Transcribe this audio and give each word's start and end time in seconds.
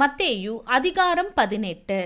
மத்தேயு 0.00 0.54
அதிகாரம் 0.76 1.30
பதினெட்டு. 1.34 1.98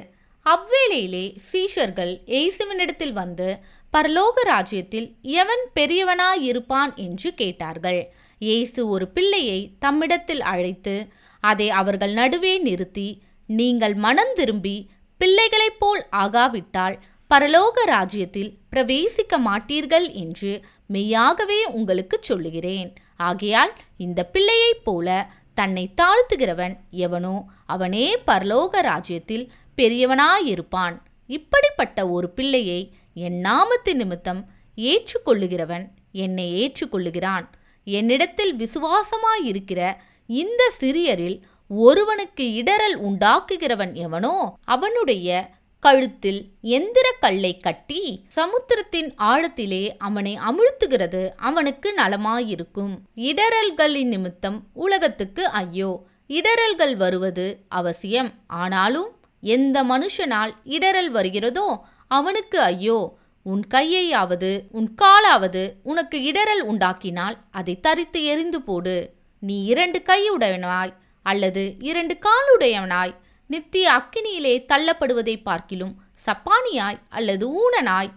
அவ்வேளையிலே 0.46 1.24
சீஷர்கள் 1.48 2.12
இயேசுவினிடத்தில் 2.32 3.12
வந்து 3.12 3.48
பரலோக 3.94 4.44
ராஜ்யத்தில் 4.44 5.08
எவன் 5.40 5.64
பெரியவனாயிருப்பான் 5.74 6.92
என்று 7.06 7.30
கேட்டார்கள். 7.34 8.00
இயேசு 8.38 8.80
ஒரு 8.88 9.06
பிள்ளையை 9.08 9.60
தம்மிடத்தில் 9.84 10.44
அழைத்து 10.52 10.96
அதை 11.44 11.68
அவர்கள் 11.80 12.14
நடுவே 12.20 12.54
நிறுத்தி 12.58 13.08
நீங்கள் 13.48 13.96
மனம் 14.06 14.34
திரும்பி 14.34 14.76
பிள்ளைகளைப் 15.20 15.80
போல் 15.80 16.02
ஆகாவிட்டால் 16.24 16.96
பரலோக 17.30 17.84
ராஜ்யத்தில் 17.94 18.50
பிரவேசிக்க 18.72 19.36
மாட்டீர்கள் 19.48 20.08
என்று 20.22 20.52
மெய்யாகவே 20.86 21.60
உங்களுக்கு 21.78 22.16
சொல்லுகிறேன். 22.20 22.90
ஆகையால் 23.28 23.72
இந்த 23.96 24.20
பிள்ளையைப் 24.34 24.84
போல 24.84 25.08
தன்னை 25.54 25.94
தாழ்த்துகிறவன் 26.02 26.74
எவனோ 26.90 27.44
அவனே 27.66 28.18
பரலோக 28.26 28.80
ராஜ்யத்தில் 28.80 29.52
பெரியவனாயிருப்பான். 29.76 30.96
இப்படிப்பட்ட 31.26 32.08
ஒரு 32.08 32.30
பிள்ளையை 32.30 32.94
என் 33.14 33.42
நாமத்து 33.42 33.92
நிமித்தம் 33.92 34.50
ஏற்றுக்கொள்ளுகிறவன் 34.76 35.86
என்னை 36.12 36.46
ஏற்றுக்கொள்ளுகிறான். 36.62 37.46
என்னிடத்தில் 37.84 38.56
விசுவாசமாயிருக்கிற 38.56 39.96
இந்த 40.26 40.72
சிறியரில் 40.80 41.42
ஒருவனுக்கு 41.68 42.44
இடரல் 42.44 42.96
உண்டாக்குகிறவன் 42.96 43.92
எவனோ 43.92 44.56
அவனுடைய 44.64 45.50
கழுத்தில் 45.82 46.40
எந்திர 46.70 47.06
கல்லை 47.20 47.56
கட்டி 47.56 48.00
சமுத்திரத்தின் 48.28 49.14
ஆழத்திலே 49.22 49.80
அவனை 49.98 50.38
அமிழ்த்துகிறது. 50.48 51.22
அவனுக்கு 51.38 51.94
நலமாயிருக்கும். 51.96 52.92
இடரல்களின் 53.22 54.08
நிமித்தம் 54.08 54.58
உலகத்துக்கு 54.74 55.48
ஐயோ! 55.54 55.90
இடரல்கள் 56.30 56.94
வருவது 56.96 57.46
அவசியம். 57.68 58.30
ஆனாலும் 58.56 59.08
எந்த 59.42 59.84
மனுஷனால் 59.84 60.52
இடரல் 60.68 61.10
வருகிறதோ 61.10 61.66
அவனுக்கு 62.10 62.60
ஐயோ! 62.62 62.98
உன் 63.46 63.64
கையையாவது 63.74 64.52
உன் 64.70 64.94
காலாவது 65.02 65.62
உனக்கு 65.82 66.18
இடரல் 66.30 66.62
உண்டாக்கினால் 66.68 67.36
அதை 67.50 67.80
தரித்து 67.80 68.24
எரிந்து 68.24 68.62
போடு. 68.62 68.96
நீ 69.42 69.64
இரண்டு 69.64 70.02
கையுடையவனாய் 70.06 70.92
அல்லது 71.26 71.74
இரண்டு 71.80 72.18
காலுடையவனாய். 72.20 73.14
நித்திய 73.52 73.86
அக்கினியிலே 73.98 74.54
தள்ளப்படுவதை 74.72 75.36
பார்க்கிலும் 75.42 75.94
சப்பானியாய் 76.26 77.00
அல்லது 77.08 77.44
ஊனனாய் 77.62 78.12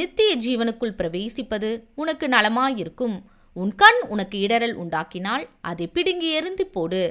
நித்திய 0.00 0.30
ஜீவனுக்குள் 0.44 0.98
பிரவேசிப்பது 0.98 1.70
உனக்கு 1.94 2.26
நலமாயிருக்கும். 2.28 3.16
உன் 3.56 3.72
கண் 3.74 4.00
உனக்கு 4.08 4.36
இடரல் 4.46 4.76
உண்டாக்கினால் 4.82 5.44
அதை 5.60 5.86
பிடுங்கி 5.86 6.28
எரிந்து 6.30 6.64
போடு. 6.66 7.02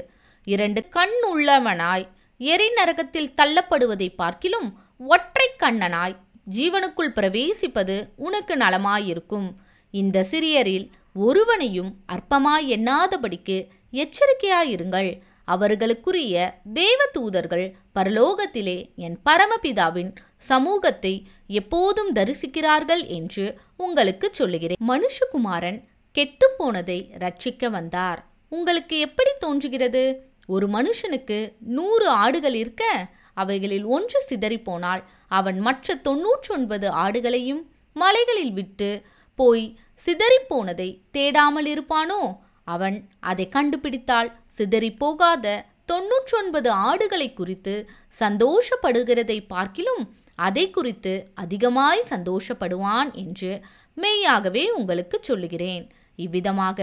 இரண்டு 0.48 0.82
கண் 0.96 1.18
உள்ளவனாய் 1.34 2.06
எரி 2.40 2.68
நரகத்தில் 2.78 3.34
தள்ளப்படுவதை 3.40 4.08
பார்க்கிலும் 4.22 4.70
ஒற்றை 5.14 5.48
கண்ணனாய் 5.64 6.16
ஜீவனுக்குள் 6.56 7.16
பிரவேசிப்பது 7.18 7.98
உனக்கு 8.28 8.56
நலமாயிருக்கும். 8.64 9.48
இந்த 9.94 10.26
சிறியரில் 10.32 10.88
ஒருவனையும் 11.26 11.92
அற்பமாய் 12.14 12.68
எண்ணாதபடிக்கு 12.76 13.58
எச்சரிக்கையாயிருங்கள். 14.02 15.12
அவர்களுக்குரிய 15.54 16.36
தேவ 16.74 17.00
தூதர்கள் 17.12 17.66
பரலோகத்திலே 17.96 18.78
என் 18.96 19.18
பரமபிதாவின் 19.26 20.12
சமூகத்தை 20.38 21.14
எப்போதும் 21.48 22.12
தரிசிக்கிறார்கள் 22.16 23.04
என்று 23.08 23.46
உங்களுக்கு 23.78 24.28
சொல்லுகிறேன். 24.32 24.82
மனுஷகுமாரன் 24.88 25.80
கெட்டுப்போனதை 26.16 27.00
ரட்சிக்க 27.20 27.70
வந்தார். 27.70 28.22
உங்களுக்கு 28.50 29.00
எப்படி 29.00 29.32
தோன்றுகிறது? 29.40 30.04
ஒரு 30.48 30.68
மனுஷனுக்கு 30.68 31.38
நூறு 31.60 32.08
ஆடுகள் 32.08 32.54
இருக்க? 32.54 33.08
அவைகளில் 33.34 33.86
ஒன்று 33.86 34.20
சிதறிப்போனால் 34.30 35.04
அவன் 35.28 35.60
மற்ற 35.60 35.96
தொன்னூற்றொன்பது 35.96 36.88
ஆடுகளையும் 37.06 37.62
மலைகளில் 37.96 38.54
விட்டு 38.54 38.90
போய் 39.36 39.66
சிதறிப்போனதை 40.06 40.90
தேடாமல் 41.14 41.70
இருப்பானோ? 41.74 42.22
அவன் 42.74 42.98
அதை 43.30 43.46
கண்டுபிடித்தால் 43.50 44.32
சிதறிப்போகாத 44.58 45.46
தொன்னூற்றொன்பது 45.92 46.70
ஆடுகளை 46.90 47.30
குறித்து 47.34 47.76
சந்தோஷப்படுகிறதை 48.20 49.38
பார்க்கிலும் 49.48 50.04
அதை 50.40 50.66
குறித்து 50.70 51.14
அதிகமாய் 51.36 52.10
சந்தோஷப்படுவான் 52.10 53.10
என்று 53.24 53.52
மெய்யாகவே 53.98 54.64
உங்களுக்கு 54.72 55.18
சொல்லுகிறேன். 55.22 55.84
இவ்விதமாக 56.20 56.80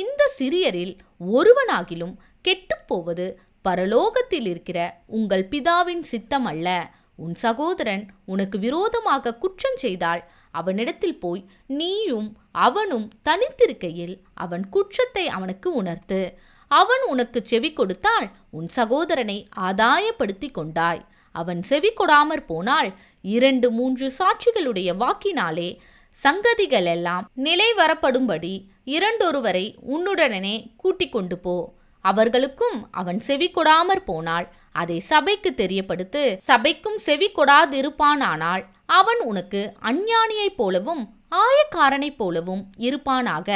இந்த 0.00 0.22
சிறியரில் 0.38 0.94
ஒருவனாகிலும் 1.34 2.14
கெட்டுப்போவது 2.44 3.26
பரலோகத்தில் 3.64 4.48
இருக்கிற 4.52 4.78
உங்கள் 5.18 5.44
பிதாவின் 5.52 6.04
சித்தம் 6.10 6.44
அல்ல 6.44 6.68
உன் 7.16 7.34
சகோதரன் 7.34 8.04
உனக்கு 8.24 8.58
விரோதமாக 8.58 9.34
குற்றம் 9.34 9.78
செய்தால் 9.84 10.22
அவனிடத்தில் 10.50 11.18
போய் 11.18 11.42
நீயும் 11.66 12.28
அவனும் 12.52 13.06
தனித்திருக்கையில் 13.24 14.14
அவன் 14.34 14.68
குற்றத்தை 14.68 15.24
அவனுக்கு 15.28 15.68
உணர்த்து. 15.74 16.20
அவன் 16.70 17.02
உனக்கு 17.06 17.40
செவி 17.44 17.72
கொடுத்தால் 17.72 18.28
உன் 18.50 18.68
சகோதரனை 18.68 19.48
ஆதாயப்படுத்தி 19.56 20.50
கொண்டாய். 20.50 21.02
அவன் 21.34 21.62
செவி 21.62 21.90
கொடாமற் 21.92 22.46
போனால் 22.46 22.90
இரண்டு 23.22 23.70
மூன்று 23.70 24.12
சாட்சிகளுடைய 24.18 24.90
வாக்கினாலே 25.02 25.68
சங்கதிகள் 26.22 26.88
எல்லாம் 26.94 27.24
நிலை 27.34 27.68
வரப்படும்படி 27.76 28.54
இரண்டொருவரை 28.86 29.66
உன்னுடனே 29.94 30.56
கூட்டிக் 30.76 31.12
கொண்டு 31.12 31.38
போ. 31.38 31.56
அவர்களுக்கும் 32.10 32.78
அவன் 33.00 33.20
செவி 33.28 33.48
கொடாமற் 33.50 34.06
போனால் 34.10 34.46
அதை 34.82 34.98
சபைக்கு 35.10 35.50
தெரியப்படுத்து 35.56 36.22
சபைக்கும் 36.48 36.98
செவி 37.06 37.28
கொடாதிருப்பானானால் 37.30 38.64
அவன் 39.00 39.20
உனக்கு 39.30 39.60
அஞ்ஞானியைப் 39.90 40.58
போலவும் 40.60 41.04
ஆயக்காரனைப் 41.42 42.18
போலவும் 42.20 42.62
இருப்பானாக. 42.88 43.50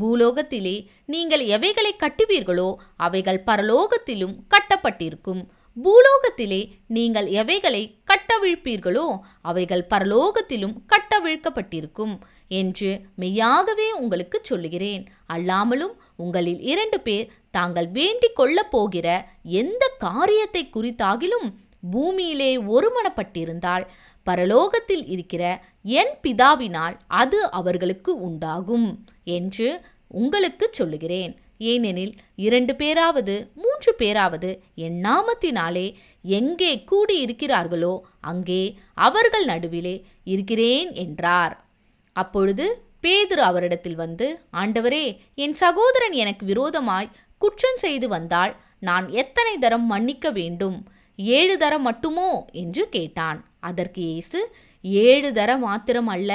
பூலோகத்திலே 0.00 0.74
நீங்கள் 1.06 1.44
எவைகளை 1.56 1.92
கட்டுவீர்களோ 2.00 2.68
அவைகள் 3.06 3.40
பரலோகத்திலும் 3.46 4.34
கட்டப்பட்டிருக்கும். 4.54 5.42
பூலோகத்திலே 5.76 6.60
நீங்கள் 6.96 7.28
எவைகளை 7.40 7.82
கட்டவிழ்ப்பீர்களோ 8.10 9.06
அவைகள் 9.42 9.84
பரலோகத்திலும் 9.90 10.74
கட்டவிழ்க்கப்பட்டிருக்கும். 10.92 12.14
என்று 12.48 13.00
மெய்யாகவே 13.14 13.92
உங்களுக்கு 13.92 14.38
சொல்லுகிறேன். 14.42 15.08
அல்லாமலும் 15.28 15.94
உங்களில் 16.16 16.60
இரண்டு 16.60 17.00
பேர் 17.00 17.30
தாங்கள் 17.50 17.88
வேண்டிக் 17.88 18.36
கொள்ளப் 18.36 18.70
போகிற 18.70 19.30
எந்த 19.42 19.90
காரியத்தை 19.98 20.70
குறித்தாகிலும் 20.74 21.48
பூமியிலே 21.90 22.56
ஒருமனப்பட்டிருந்தால் 22.56 23.86
பரலோகத்தில் 24.26 25.04
இருக்கிற 25.06 25.62
என் 25.82 26.14
பிதாவினால் 26.22 26.96
அது 27.06 27.50
அவர்களுக்கு 27.50 28.20
உண்டாகும் 28.20 29.04
என்று 29.24 29.80
உங்களுக்கு 30.08 30.68
சொல்லுகிறேன். 30.70 31.38
ஏனெனில் 31.58 32.14
இரண்டு 32.36 32.76
பேராவது 32.76 33.50
மூன்று 33.54 33.94
பேராவது 33.94 34.60
என் 34.74 35.04
நாமத்தினாலே 35.04 35.94
எங்கே 36.22 36.84
கூடியிருக்கிறார்களோ 36.90 38.00
அங்கே 38.20 38.78
அவர்கள் 38.94 39.44
நடுவிலே 39.44 40.04
இருக்கிறேன் 40.24 40.92
என்றார். 40.94 41.65
அப்பொழுது 42.16 42.66
பேதுரு 43.02 43.42
அவரிடத்தில் 43.48 43.98
வந்து 44.04 44.26
ஆண்டவரே 44.52 45.04
என் 45.36 45.56
சகோதரன் 45.64 46.14
எனக்கு 46.22 46.44
விரோதமாய் 46.46 47.14
குற்றம் 47.42 47.80
செய்து 47.80 48.06
வந்தால் 48.08 48.52
நான் 48.78 49.06
எத்தனை 49.22 49.52
தரம் 49.58 49.86
மன்னிக்க 49.86 50.30
வேண்டும்? 50.30 50.78
ஏழு 51.18 51.54
தரம் 51.58 51.84
மட்டுமோ? 51.88 52.30
என்று 52.62 52.82
கேட்டான். 52.88 53.38
அதற்கு 53.60 54.00
இயேசு 54.02 54.40
ஏழு 55.04 55.28
தரம் 55.32 55.60
மாத்திரம் 55.60 56.06
அல்ல 56.06 56.32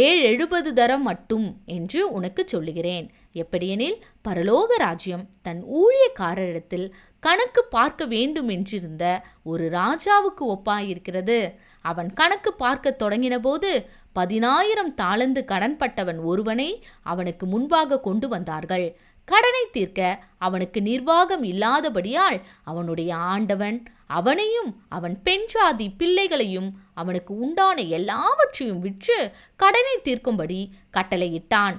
ஏழு 0.00 0.20
எழுபது 0.22 0.70
தரம் 0.72 1.02
மட்டும் 1.02 1.46
என்று 1.76 2.00
உனக்கு 2.12 2.42
சொல்லுகிறேன். 2.48 3.06
எப்படியெனில் 3.34 3.98
பரலோக 4.28 4.70
ராஜ்யம் 4.76 5.24
தன் 5.42 5.60
ஊழியக்காரரிடத்தில் 5.80 6.86
கணக்கு 7.22 7.62
பார்க்க 7.76 8.02
வேண்டும் 8.06 8.48
என்றிருந்த 8.48 9.04
ஒரு 9.42 9.64
ராஜாவுக்கு 9.72 10.44
ஒப்பாயிருக்கிறது. 10.54 11.38
அவன் 11.84 12.10
கணக்கு 12.12 12.50
பார்க்க 12.54 12.96
தொடங்கினபோது 13.02 13.70
பதினாயிரம் 14.18 14.92
தாளந்து 15.00 15.40
கடன்பட்டவன் 15.52 16.20
ஒருவனை 16.30 16.70
அவனுக்கு 17.12 17.44
முன்பாக 17.46 18.00
கொண்டு 18.00 18.26
வந்தார்கள். 18.28 18.86
கடனை 19.28 19.62
தீர்க்க 19.72 20.00
அவனுக்கு 20.38 20.80
நிர்வாகம் 20.82 21.44
இல்லாதபடியால் 21.44 22.38
அவனுடைய 22.64 23.10
ஆண்டவன் 23.32 23.78
அவனையும் 24.18 24.70
அவன் 24.88 25.16
பெண் 25.22 25.46
ஜாதி 25.46 25.86
பிள்ளைகளையும் 26.00 26.68
அவனுக்கு 26.94 27.32
உண்டான 27.44 27.78
எல்லாவற்றையும் 27.98 28.82
விற்று 28.84 29.18
கடனை 29.56 29.94
தீர்க்கும்படி 30.04 30.60
கட்டளையிட்டான். 30.96 31.76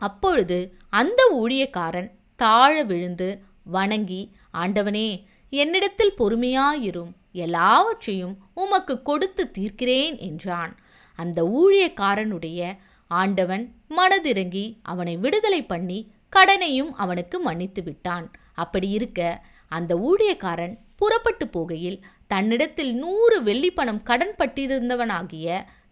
அப்பொழுது 0.00 0.58
அந்த 1.00 1.20
ஊழியக்காரன் 1.40 2.10
தாழ 2.42 2.74
விழுந்து 2.90 3.28
வணங்கி 3.76 4.22
ஆண்டவனே 4.58 5.08
என்னிடத்தில் 5.62 6.18
பொறுமையாயிரும். 6.18 7.12
எல்லாவற்றையும் 7.44 8.36
உமக்கு 8.54 8.94
கொடுத்து 9.02 9.42
தீர்க்கிறேன் 9.58 10.16
என்றான். 10.28 10.72
அந்த 11.22 11.38
ஊழியக்காரனுடைய 11.60 12.60
ஆண்டவன் 13.10 13.64
மனதிறங்கி 13.96 14.66
அவனை 14.82 15.14
விடுதலை 15.16 15.60
பண்ணி 15.66 15.98
கடனையும் 16.36 16.90
அவனுக்கு 17.02 17.36
மன்னித்து 17.40 17.82
விட்டான். 17.82 18.26
அப்படி 18.54 18.88
இருக்க 18.90 19.20
அந்த 19.76 19.92
ஊழியக்காரன் 20.08 20.74
புறப்பட்டு 20.96 21.46
போகையில் 21.46 21.98
தன்னிடத்தில் 22.32 22.92
நூறு 22.94 23.36
வெள்ளிப்பணம் 23.42 24.02
கடன் 24.02 24.34
பட்டிருந்தவனாகிய 24.38 25.48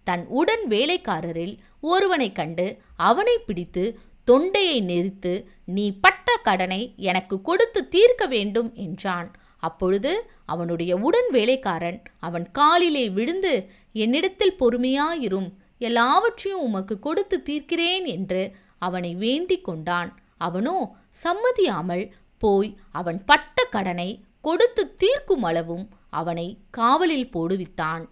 தன் 0.07 0.25
உடன் 0.41 0.65
வேலைக்காரரில் 0.69 1.55
ஒருவனை 1.93 2.29
கண்டு 2.33 2.67
அவனை 3.09 3.37
பிடித்து 3.39 3.85
தொண்டையை 4.29 4.79
நெரித்து 4.91 5.33
நீ 5.77 5.85
பட்ட 6.05 6.37
கடனை 6.49 6.81
எனக்கு 7.11 7.37
கொடுத்து 7.49 7.81
தீர்க்க 7.89 8.23
வேண்டும் 8.35 8.71
என்றான். 8.85 9.29
அப்பொழுது 9.63 10.13
அவனுடைய 10.45 10.93
உடன் 10.97 11.31
வேலைக்காரன் 11.31 11.99
அவன் 12.19 12.47
காலிலே 12.51 13.05
விழுந்து 13.11 13.55
என்னிடத்தில் 13.93 14.59
பொறுமையாயிரும் 14.61 15.49
எல்லாவற்றையும் 15.79 16.65
உமக்கு 16.67 16.95
கொடுத்து 16.99 17.37
தீர்க்கிறேன் 17.49 18.07
என்று 18.07 18.43
அவனை 18.79 19.15
வேண்டிக் 19.15 19.65
கொண்டான். 19.65 20.11
அவனோ 20.39 20.77
சம்மதியாமல் 21.25 22.05
போய் 22.43 22.71
அவன் 22.91 23.25
பட்ட 23.25 23.65
கடனை 23.65 24.11
கொடுத்து 24.41 24.83
தீர்க்கும் 24.97 25.43
அளவும் 25.43 25.85
அவனை 26.11 26.47
காவலில் 26.71 27.33
போடுவித்தான். 27.37 28.05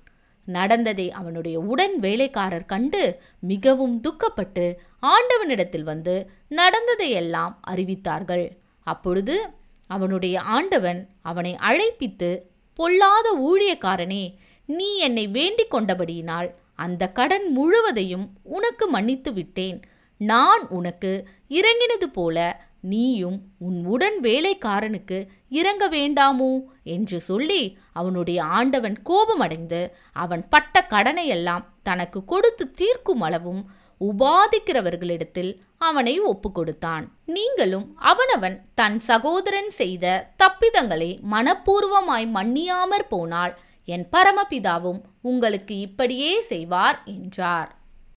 நடந்ததை 0.48 1.06
அவனுடைய 1.10 1.56
உடன் 1.72 1.94
வேலைக்காரர் 1.98 2.66
கண்டு 2.66 3.02
மிகவும் 3.40 3.94
துக்கப்பட்டு 4.06 4.64
ஆண்டவனிடத்தில் 5.02 5.82
வந்து 5.82 6.14
நடந்ததையெல்லாம் 6.48 7.54
அறிவித்தார்கள். 7.70 8.46
அப்பொழுது 8.86 9.36
அவனுடைய 9.86 10.40
ஆண்டவன் 10.40 11.08
அவனை 11.22 11.56
அழைப்பித்து 11.60 12.38
பொல்லாத 12.74 13.36
ஊழியக்காரனே 13.40 14.34
நீ 14.66 14.96
என்னை 14.96 15.28
வேண்டிக் 15.28 15.74
கொண்டபடியினால் 15.74 16.50
அந்த 16.74 17.08
கடன் 17.08 17.52
முழுவதையும் 17.52 18.30
உனக்கு 18.42 18.88
மன்னித்து 18.88 19.32
விட்டேன். 19.32 19.82
நான் 20.16 20.68
உனக்கு 20.68 21.28
இறங்கினது 21.48 22.04
போல 22.12 22.64
நீயும் 22.80 23.42
உன் 23.58 23.84
உடன் 23.84 24.20
வேலைக்காரனுக்கு 24.20 25.26
இறங்க 25.50 25.88
வேண்டாமோ? 25.88 26.64
என்று 26.84 27.20
சொல்லி 27.20 27.78
அவனுடைய 27.92 28.44
ஆண்டவன் 28.44 29.02
கோபமடைந்து 29.02 29.96
அவன் 30.12 30.48
பட்ட 30.48 30.86
கடனையெல்லாம் 30.90 31.64
தனக்கு 31.82 32.24
கொடுத்து 32.24 32.70
தீர்க்கும் 32.70 33.20
அளவும் 33.20 33.70
உபாதிக்கிறவர்களிடத்தில் 34.08 35.52
அவனை 35.78 36.20
ஒப்பு 36.20 36.52
கொடுத்தான் 36.52 37.04
நீங்களும் 37.26 37.86
அவனவன் 37.96 38.56
தன் 38.74 39.00
சகோதரன் 39.00 39.70
செய்த 39.70 40.34
தப்பிதங்களை 40.42 41.18
மனப்பூர்வமாய் 41.30 42.26
மன்னியாமற் 42.34 43.08
போனால் 43.08 43.58
என் 43.84 44.06
பரமபிதாவும் 44.12 45.00
உங்களுக்கு 45.22 45.78
இப்படியே 45.78 46.42
செய்வார் 46.42 47.02
என்றார். 47.04 47.70